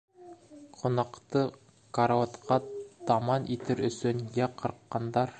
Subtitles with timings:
[0.77, 1.41] Ҡунаҡты
[1.97, 2.57] карауатҡа
[3.11, 5.29] таман итер өсөн йә ҡырҡҡандар